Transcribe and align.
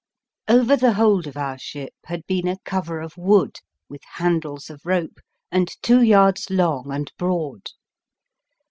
Over 0.47 0.75
the 0.77 0.93
hold 0.93 1.27
of 1.27 1.37
our 1.37 1.59
ship 1.59 1.93
had 2.05 2.25
been 2.25 2.47
a 2.47 2.57
cover 2.65 3.01
of 3.01 3.15
wood 3.17 3.57
with 3.87 4.01
handles 4.13 4.67
of 4.71 4.83
rope 4.83 5.19
and 5.51 5.69
two 5.83 6.01
yards 6.01 6.49
long 6.49 6.91
and 6.91 7.11
broad. 7.19 7.67